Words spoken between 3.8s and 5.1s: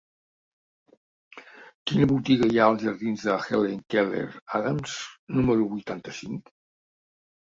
Keller Adams